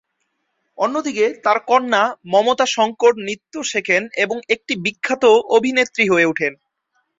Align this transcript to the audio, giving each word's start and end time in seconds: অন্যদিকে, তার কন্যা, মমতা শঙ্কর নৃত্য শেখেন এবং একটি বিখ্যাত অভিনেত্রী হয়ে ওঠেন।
অন্যদিকে, 0.77 1.25
তার 1.43 1.57
কন্যা, 1.67 2.03
মমতা 2.25 2.65
শঙ্কর 2.67 3.13
নৃত্য 3.17 3.53
শেখেন 3.63 4.03
এবং 4.15 4.37
একটি 4.49 4.73
বিখ্যাত 4.75 5.23
অভিনেত্রী 5.49 6.05
হয়ে 6.09 6.25
ওঠেন। 6.25 6.53